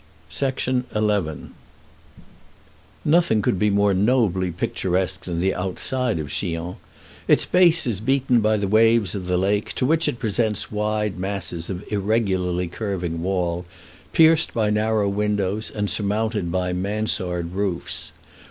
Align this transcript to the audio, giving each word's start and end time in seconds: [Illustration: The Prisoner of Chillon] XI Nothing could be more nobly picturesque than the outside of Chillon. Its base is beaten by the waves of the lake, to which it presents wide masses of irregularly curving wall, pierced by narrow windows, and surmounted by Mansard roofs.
[Illustration: 0.31 0.85
The 0.91 0.99
Prisoner 0.99 1.13
of 1.13 1.23
Chillon] 1.25 1.45
XI 1.45 1.53
Nothing 3.05 3.41
could 3.43 3.59
be 3.59 3.69
more 3.69 3.93
nobly 3.93 4.49
picturesque 4.49 5.25
than 5.25 5.39
the 5.39 5.53
outside 5.53 6.17
of 6.17 6.29
Chillon. 6.29 6.77
Its 7.27 7.45
base 7.45 7.85
is 7.85 7.99
beaten 8.01 8.39
by 8.39 8.57
the 8.57 8.67
waves 8.67 9.13
of 9.13 9.27
the 9.27 9.37
lake, 9.37 9.73
to 9.73 9.85
which 9.85 10.07
it 10.07 10.17
presents 10.17 10.71
wide 10.71 11.19
masses 11.19 11.69
of 11.69 11.85
irregularly 11.91 12.67
curving 12.67 13.21
wall, 13.21 13.63
pierced 14.11 14.55
by 14.55 14.71
narrow 14.71 15.07
windows, 15.07 15.69
and 15.69 15.87
surmounted 15.87 16.51
by 16.51 16.73
Mansard 16.73 17.53
roofs. 17.53 18.11